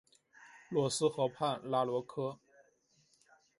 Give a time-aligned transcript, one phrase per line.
[0.71, 2.39] 洛斯河畔拉罗科。